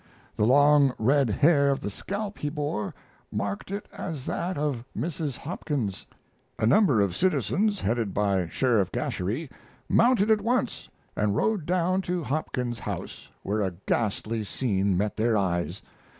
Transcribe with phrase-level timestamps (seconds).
[0.35, 2.95] The long, red hair of the scalp he bore
[3.31, 5.37] marked it as that of Mrs.
[5.37, 6.07] Hopkins.
[6.57, 9.47] A number of citizens, headed by Sheriff Gasherie,
[9.87, 15.37] mounted at once and rode down to Hopkins's house, where a ghastly scene met their
[15.37, 15.83] eyes.